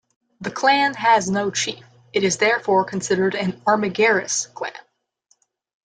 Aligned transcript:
The 0.39 0.49
clan 0.49 0.95
has 0.95 1.29
no 1.29 1.51
chief; 1.51 1.85
it 2.11 2.23
is 2.23 2.37
therefore 2.37 2.85
considered 2.85 3.35
an 3.35 3.61
Armigerous 3.67 4.47
clan. 4.47 4.73